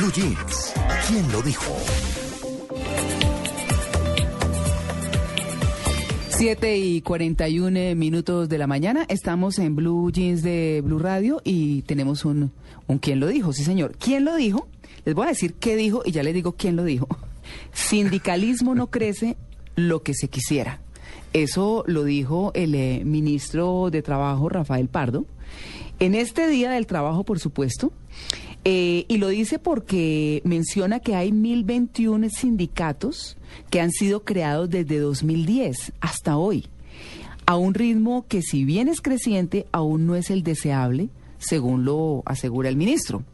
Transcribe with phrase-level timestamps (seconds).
[0.00, 0.72] Blue Jeans,
[1.08, 1.76] ¿quién lo dijo?
[6.30, 9.04] 7 y 41 minutos de la mañana.
[9.10, 12.50] Estamos en Blue Jeans de Blue Radio y tenemos un,
[12.86, 13.52] un ¿Quién lo dijo?
[13.52, 13.94] Sí, señor.
[13.98, 14.68] ¿Quién lo dijo?
[15.04, 17.06] Les voy a decir qué dijo y ya les digo quién lo dijo.
[17.74, 19.36] Sindicalismo no crece
[19.76, 20.80] lo que se quisiera.
[21.34, 25.26] Eso lo dijo el eh, ministro de Trabajo, Rafael Pardo.
[25.98, 27.92] En este Día del Trabajo, por supuesto.
[28.64, 33.38] Eh, y lo dice porque menciona que hay 1.021 sindicatos
[33.70, 36.66] que han sido creados desde 2010 hasta hoy,
[37.46, 41.08] a un ritmo que si bien es creciente, aún no es el deseable,
[41.38, 43.24] según lo asegura el ministro.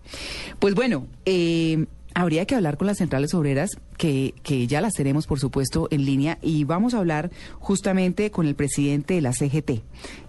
[0.60, 5.26] Pues bueno, eh, habría que hablar con las centrales obreras, que, que ya las tenemos,
[5.26, 9.82] por supuesto, en línea, y vamos a hablar justamente con el presidente de la CGT,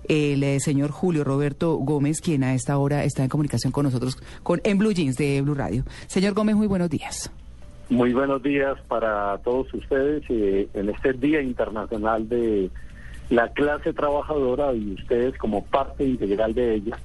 [0.10, 4.18] el eh, señor Julio Roberto Gómez, quien a esta hora está en comunicación con nosotros
[4.44, 5.86] con, en Blue Jeans de Blue Radio.
[6.08, 7.32] Señor Gómez, muy buenos días.
[7.90, 12.70] Muy buenos días para todos ustedes eh, en este Día Internacional de
[13.30, 17.00] la Clase Trabajadora y ustedes como parte integral de ella.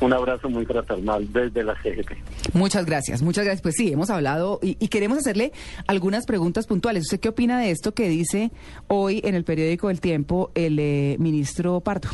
[0.00, 2.12] Un abrazo muy fraternal desde la CGT.
[2.54, 3.62] Muchas gracias, muchas gracias.
[3.62, 5.52] Pues sí, hemos hablado y, y, queremos hacerle
[5.86, 7.04] algunas preguntas puntuales.
[7.04, 8.50] ¿Usted qué opina de esto que dice
[8.86, 12.08] hoy en el periódico El Tiempo el eh, ministro Pardo?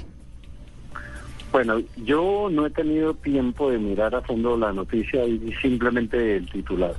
[1.52, 6.50] Bueno, yo no he tenido tiempo de mirar a fondo la noticia y simplemente el
[6.50, 6.94] titular,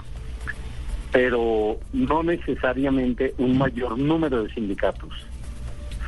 [1.11, 5.11] pero no necesariamente un mayor número de sindicatos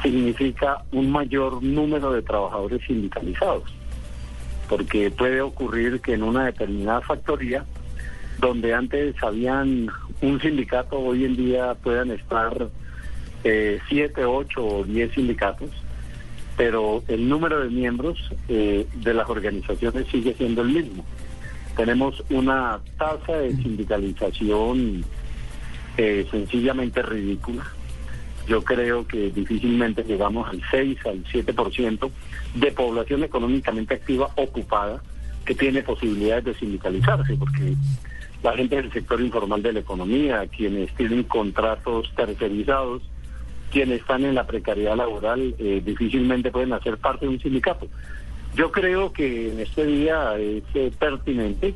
[0.02, 3.64] significa un mayor número de trabajadores sindicalizados
[4.68, 7.66] porque puede ocurrir que en una determinada factoría,
[8.40, 9.88] donde antes habían
[10.22, 12.70] un sindicato, hoy en día puedan estar
[13.44, 15.70] eh, siete, ocho o diez sindicatos,
[16.56, 18.18] pero el número de miembros
[18.48, 21.06] eh, de las organizaciones sigue siendo el mismo.
[21.76, 25.06] Tenemos una tasa de sindicalización
[25.98, 27.64] eh, sencillamente ridícula
[28.48, 32.10] yo creo que difícilmente llegamos al 6, al 7%
[32.56, 35.02] de población económicamente activa ocupada
[35.46, 37.76] que tiene posibilidades de sindicalizarse, porque
[38.44, 43.02] la gente del sector informal de la economía, quienes tienen contratos tercerizados,
[43.72, 47.88] quienes están en la precariedad laboral, eh, difícilmente pueden hacer parte de un sindicato.
[48.56, 51.74] Yo creo que en este día es eh, pertinente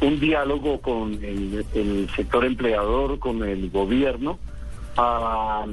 [0.00, 4.38] un diálogo con el, el sector empleador, con el gobierno,
[4.96, 5.64] a,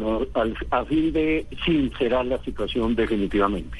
[0.71, 3.77] a, fin de sincerar la situación definitivamente.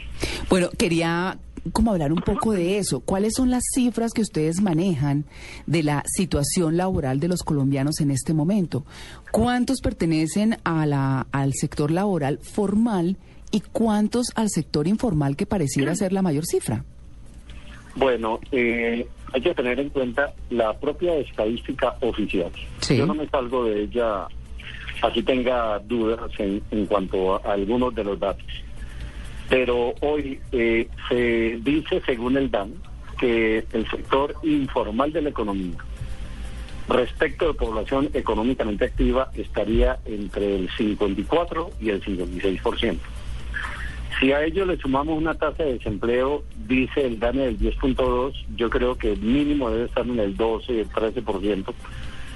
[0.50, 1.38] Bueno, quería
[1.72, 3.02] como hablar un poco de eso.
[3.02, 5.25] ¿Cuáles son las cifras que ustedes manejan
[5.68, 8.85] de la situación laboral de los colombianos en este momento?
[9.31, 13.18] ¿Cuántos pertenecen a la, al sector laboral formal
[13.51, 16.84] y cuántos al sector informal que pareciera ser la mayor cifra?
[17.96, 22.51] Bueno, eh, hay que tener en cuenta la propia estadística oficial.
[22.90, 24.28] Yo no me salgo de ella
[25.01, 28.45] así tenga dudas en, en cuanto a, algunos de los datos.
[29.50, 32.73] Pero hoy eh, se dice, según el DAN,
[33.19, 35.78] que el sector informal de la economía,
[36.88, 42.97] respecto de población económicamente activa, estaría entre el 54 y el 56%.
[44.19, 48.69] Si a ello le sumamos una tasa de desempleo, dice el DANE del 10.2, yo
[48.69, 51.73] creo que el mínimo debe estar en el 12 y el 13%,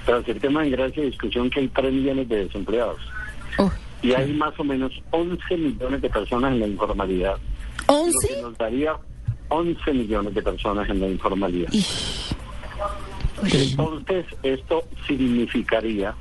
[0.06, 3.00] pero el tema en gracia de discusión que hay 3 millones de desempleados.
[3.58, 3.70] Oh,
[4.02, 7.36] y hay más o menos 11 millones de personas en la informalidad.
[7.88, 8.12] ¿11?
[8.12, 8.96] Lo que nos daría
[9.48, 11.72] 11 millones de personas en la informalidad.
[13.42, 16.14] Entonces, esto significaría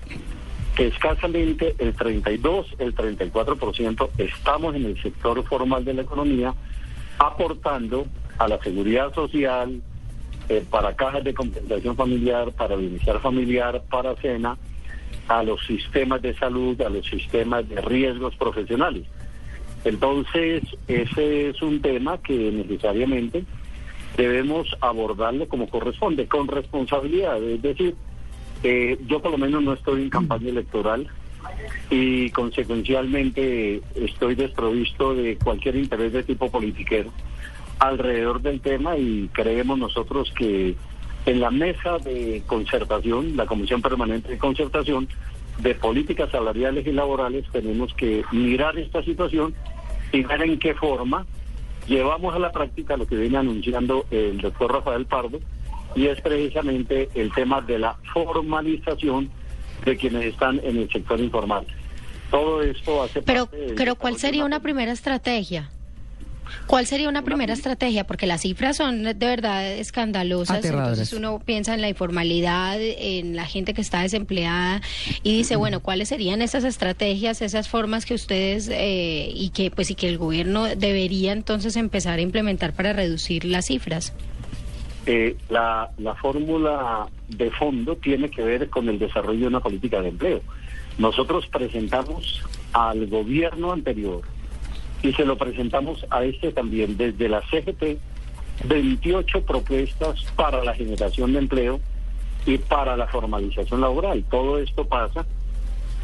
[0.76, 6.54] que escasamente el 32, el 34% estamos en el sector formal de la economía
[7.18, 8.06] aportando
[8.38, 9.82] a la seguridad social,
[10.50, 14.58] eh, para cajas de compensación familiar, para bienestar familiar, para cena,
[15.28, 19.04] a los sistemas de salud, a los sistemas de riesgos profesionales.
[19.84, 23.44] Entonces, ese es un tema que necesariamente
[24.18, 27.42] debemos abordarlo como corresponde, con responsabilidad.
[27.44, 27.96] Es decir,
[28.64, 31.08] eh, yo por lo menos no estoy en campaña electoral
[31.90, 37.12] y consecuencialmente estoy desprovisto de cualquier interés de tipo politiquero
[37.80, 40.76] alrededor del tema y creemos nosotros que
[41.26, 45.08] en la mesa de concertación, la Comisión Permanente de Concertación
[45.60, 49.54] de Políticas Salariales y Laborales, tenemos que mirar esta situación
[50.12, 51.26] y ver en qué forma
[51.88, 55.40] llevamos a la práctica lo que viene anunciando el doctor Rafael Pardo,
[55.96, 59.30] y es precisamente el tema de la formalización
[59.86, 61.66] de quienes están en el sector informal.
[62.32, 65.70] Todo esto hace pero, parte Pero ¿cuál sería una primera estrategia?
[66.68, 68.06] ¿Cuál sería una primera estrategia?
[68.06, 70.64] Porque las cifras son de verdad escandalosas.
[70.64, 74.82] Entonces uno piensa en la informalidad, en la gente que está desempleada
[75.24, 79.92] y dice, bueno, ¿cuáles serían esas estrategias, esas formas que ustedes eh, y que pues
[79.92, 84.14] y que el gobierno debería entonces empezar a implementar para reducir las cifras?
[85.08, 90.02] Eh, la, la fórmula de fondo tiene que ver con el desarrollo de una política
[90.02, 90.42] de empleo.
[90.98, 92.42] Nosotros presentamos
[92.74, 94.22] al gobierno anterior
[95.06, 98.00] y se lo presentamos a este también desde la CGT
[98.68, 101.80] 28 propuestas para la generación de empleo
[102.46, 104.26] y para la formalización laboral.
[104.32, 105.26] Todo esto pasa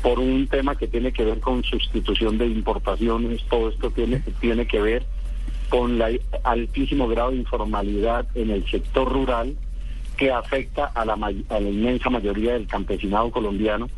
[0.04, 4.68] por un tema que tiene que ver con sustitución de importaciones, todo esto tiene, tiene
[4.68, 5.04] que ver
[5.70, 9.56] con el altísimo grado de informalidad en el sector rural
[10.18, 13.90] que afecta a la, a la inmensa mayoría del campesinado colombiano.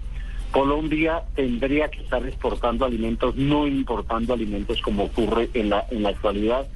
[0.54, 6.10] Colombia tendría que estar exportando alimentos, no importando alimentos como ocurre en la, en la
[6.10, 6.68] actualidad.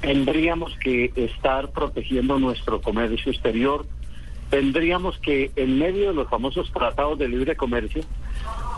[0.00, 3.86] Tendríamos que estar protegiendo nuestro comercio exterior.
[4.50, 8.02] Tendríamos que, en medio de los famosos tratados de libre comercio,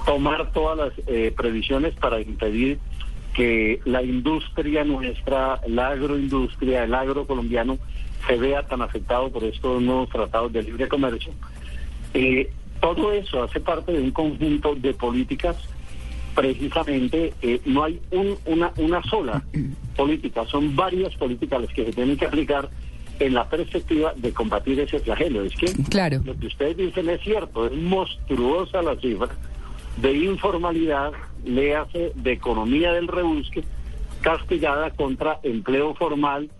[0.04, 2.78] tomar todas las eh, previsiones para impedir
[3.32, 7.78] que la industria nuestra, la agroindustria, el agro colombiano
[8.26, 11.32] se vea tan afectado por estos nuevos tratados de libre comercio.
[12.12, 12.50] Eh,
[12.80, 15.56] todo eso hace parte de un conjunto de políticas.
[16.34, 19.42] Precisamente eh, no hay un- una, una sola
[19.96, 22.68] política, son varias políticas las que se tienen que aplicar
[23.18, 25.42] en la perspectiva de combatir ese flagelo.
[25.44, 26.20] Es que Claro.
[26.24, 29.28] lo que ustedes dicen es cierto, es monstruosa la cifra
[29.96, 31.12] de informalidad,
[31.46, 33.64] le hace de economía del rebusque,
[34.20, 36.50] castigada contra empleo formal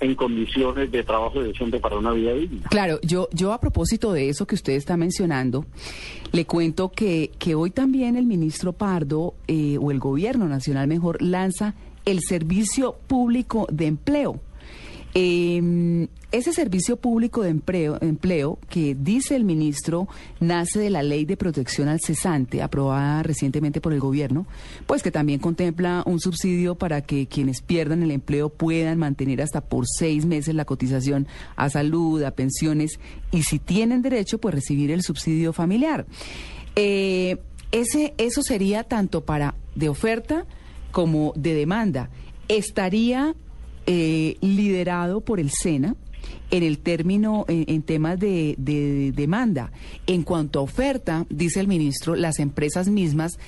[0.00, 2.68] en condiciones de trabajo decente para una vida digna.
[2.68, 5.64] Claro, yo, yo a propósito de eso que usted está mencionando,
[6.32, 11.22] le cuento que, que hoy también el ministro Pardo, eh, o el gobierno nacional mejor,
[11.22, 14.40] lanza el Servicio Público de Empleo.
[15.18, 20.08] Eh, ese servicio público de empleo, empleo que dice el ministro
[20.40, 24.46] nace de la ley de protección al cesante aprobada recientemente por el gobierno,
[24.86, 29.62] pues que también contempla un subsidio para que quienes pierdan el empleo puedan mantener hasta
[29.62, 31.26] por seis meses la cotización
[31.56, 33.00] a salud, a pensiones
[33.32, 36.04] y si tienen derecho, pues recibir el subsidio familiar.
[36.74, 37.38] Eh,
[37.72, 40.44] ese, eso sería tanto para de oferta
[40.92, 42.10] como de demanda.
[42.48, 43.34] Estaría
[43.86, 45.96] eh, liderado por el SENA
[46.50, 49.70] en el término, en, temas de, de demanda.
[50.06, 53.38] En cuanto a oferta, dice el ministro, las empresas mismas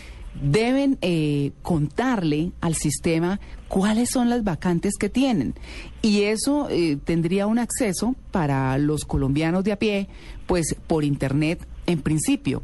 [0.40, 5.54] deben eh, contarle al sistema cuáles son las vacantes que tienen.
[6.02, 10.08] Y eso eh, tendría un acceso para los colombianos de a pie,
[10.46, 12.62] pues por Internet en principio.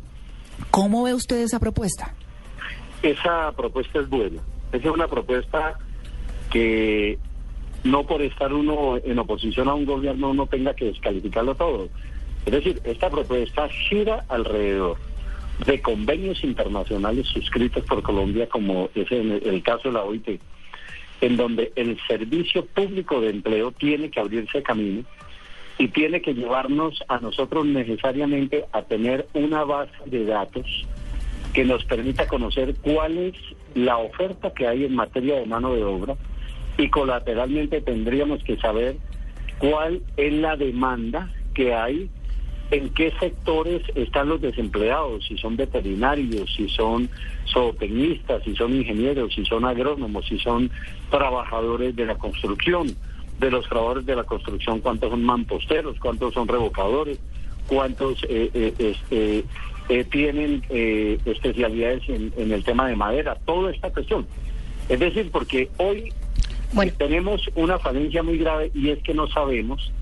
[0.71, 2.15] ¿Cómo ve usted esa propuesta?
[3.03, 4.41] Esa propuesta es buena.
[4.73, 5.79] Esa es una propuesta
[6.51, 7.19] que
[7.85, 11.89] no por estar uno en oposición a un gobierno uno tenga que descalificarlo todo.
[12.47, 14.97] Es decir, esta propuesta gira alrededor
[15.67, 20.41] de convenios internacionales suscritos por Colombia, como es en el, caso de la OIT,
[21.21, 25.05] en donde el servicio público de empleo tiene que abrirse camino
[25.79, 30.67] y tiene que llevarnos a nosotros necesariamente a tener una base de datos
[31.53, 33.35] que nos permita conocer cuál es
[33.75, 36.17] la oferta que hay en materia de mano de obra
[36.79, 38.97] y colateralmente tendríamos que saber
[39.59, 42.09] cuál es la demanda que hay,
[42.71, 47.09] en qué sectores están los desempleados, si son veterinarios, si son
[47.53, 50.71] zootecnistas, si son ingenieros, si son agrónomos, si son
[51.11, 52.97] trabajadores de la construcción,
[53.39, 57.19] de los trabajadores de la construcción, cuántos son mamposteros, cuántos son revocadores,
[57.69, 59.45] cuántos eh, eh, este,
[59.89, 64.27] eh, tienen eh, especialidades en, en el tema de madera, toda esta cuestión.
[64.89, 66.13] Es decir, porque hoy
[66.75, 66.93] Bueno.
[66.99, 69.93] tenemos una falencia muy grave y es que no sabemos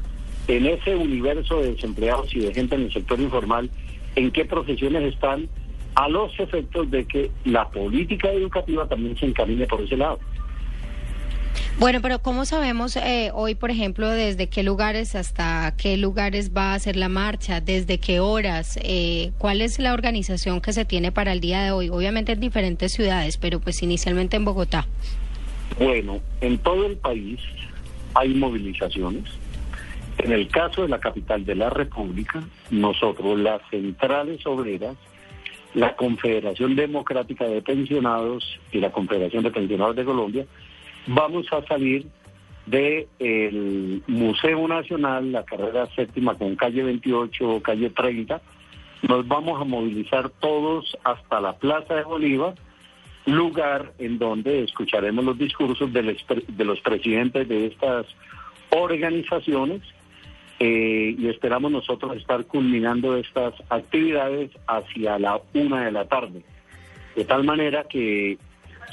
[0.48, 3.70] en ese universo de desempleados y de gente en el sector informal
[4.16, 5.48] en qué profesiones están
[5.94, 10.18] a los efectos de que la política educativa también se encamine por ese lado.
[11.78, 16.74] Bueno, pero ¿cómo sabemos eh, hoy, por ejemplo, desde qué lugares hasta qué lugares va
[16.74, 17.60] a ser la marcha?
[17.60, 18.78] ¿Desde qué horas?
[18.82, 21.88] Eh, ¿Cuál es la organización que se tiene para el día de hoy?
[21.88, 24.86] Obviamente en diferentes ciudades, pero pues inicialmente en Bogotá.
[25.78, 27.40] Bueno, en todo el país
[28.14, 29.24] hay movilizaciones.
[30.18, 34.96] En el caso de la capital de la República, nosotros, las centrales obreras,
[35.74, 40.46] la Confederación Democrática de Pensionados y la Confederación de Pensionados de Colombia,
[41.06, 42.06] vamos a salir
[42.66, 48.40] del Museo Nacional, la carrera séptima con calle 28 o calle 30.
[49.08, 52.54] Nos vamos a movilizar todos hasta la Plaza de Bolívar,
[53.26, 56.16] lugar en donde escucharemos los discursos de los,
[56.48, 58.06] de los presidentes de estas
[58.70, 59.82] organizaciones
[60.58, 66.42] eh, y esperamos nosotros estar culminando estas actividades hacia la una de la tarde.
[67.16, 68.38] De tal manera que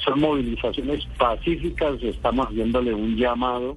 [0.04, 3.76] son movilizaciones pacíficas, estamos haciéndole un llamado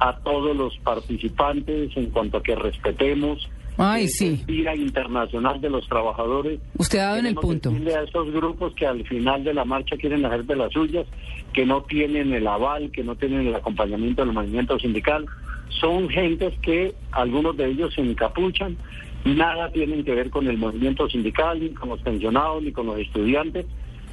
[0.00, 4.44] a todos los participantes en cuanto a que respetemos Ay, el sí.
[4.46, 6.58] Día Internacional de los Trabajadores.
[6.76, 7.70] Usted ha dado en el punto.
[7.70, 11.06] decirle a estos grupos que al final de la marcha quieren hacer de las suyas,
[11.52, 15.26] que no tienen el aval, que no tienen el acompañamiento del movimiento sindical.
[15.68, 18.76] Son gentes que algunos de ellos se encapuchan,
[19.24, 22.98] nada tienen que ver con el movimiento sindical, ni con los pensionados, ni con los
[22.98, 23.64] estudiantes.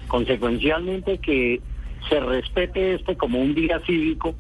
[0.08, 1.60] Consecuencialmente que
[2.08, 4.36] se respete este como un día cívico,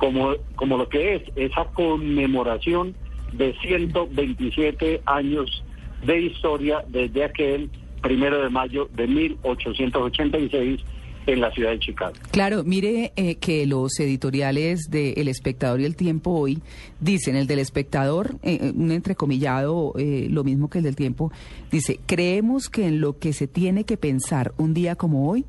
[0.00, 2.96] como, como lo que es, esa conmemoración
[3.36, 5.64] de 127 años
[6.04, 7.70] de historia desde aquel
[8.02, 10.80] primero de mayo de 1886
[11.26, 12.12] en la ciudad de Chicago.
[12.30, 16.60] Claro, mire eh, que los editoriales de El Espectador y El Tiempo hoy
[17.00, 21.32] dicen, el del Espectador, eh, eh, un entrecomillado, eh, lo mismo que el del Tiempo,
[21.70, 25.44] dice, creemos que en lo que se tiene que pensar un día como hoy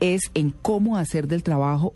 [0.00, 1.92] es en cómo hacer del trabajo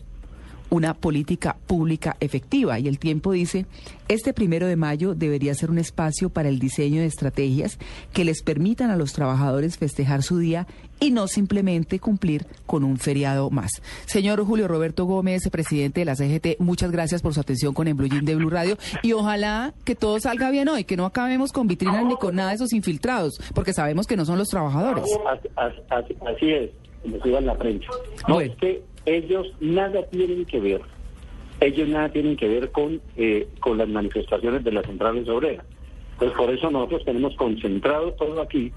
[0.75, 2.79] una política pública efectiva.
[2.79, 3.67] Y el tiempo dice,
[4.09, 7.79] este primero de mayo debería ser un espacio para el diseño de estrategias
[8.13, 10.67] que les permitan a los trabajadores festejar su día
[11.01, 13.71] y no simplemente cumplir con un feriado más.
[14.07, 17.95] Señor Julio Roberto Gómez, presidente de la CGT, muchas gracias por su atención con el
[17.95, 21.53] Blue Jean de Blue Radio y ojalá que todo salga bien hoy, que no acabemos
[21.53, 25.05] con vitrinas ni con nada de esos infiltrados, porque sabemos que no son los trabajadores.
[25.31, 25.49] Así,
[25.91, 26.71] así- así es,
[27.23, 27.87] como en la prensa.
[28.29, 28.53] No, Bueno.
[28.53, 30.81] es que ellos nada tienen que ver,
[31.61, 35.65] ellos nada tienen que ver con, eh, con las manifestaciones de las centrales obreras.
[36.19, 38.73] Pues por eso nosotros tenemos concentrado todo aquí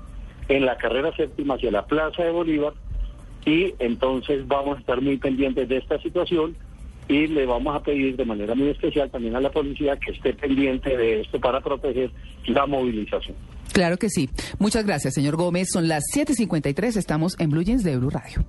[0.50, 2.74] en la carrera séptima hacia la Plaza de Bolívar
[3.46, 6.56] y entonces vamos a estar muy pendientes de esta situación
[7.08, 10.34] y le vamos a pedir de manera muy especial también a la policía que esté
[10.34, 12.12] pendiente de esto para proteger
[12.48, 13.36] la movilización.
[13.72, 14.30] Claro que sí.
[14.60, 15.70] Muchas gracias, señor Gómez.
[15.72, 18.46] Son las 7.53, estamos en Blue Jeans de Blue Radio.